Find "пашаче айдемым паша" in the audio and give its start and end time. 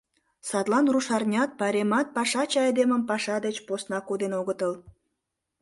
2.15-3.37